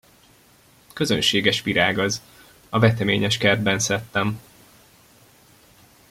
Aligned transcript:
Közönséges 0.93 1.61
virág 1.61 1.97
az, 1.97 2.21
a 2.69 2.79
veteményeskertben 2.79 3.79
szedtem. 3.79 4.41